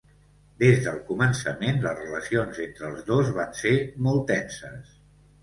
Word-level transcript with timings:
Des 0.61 0.77
del 0.85 0.95
començament, 1.09 1.77
les 1.83 1.99
relacions 1.99 2.63
entre 2.65 2.89
els 2.89 3.05
dos 3.11 3.31
van 3.37 3.53
ser 3.61 3.77
molt 4.09 4.27
tenses. 4.35 4.99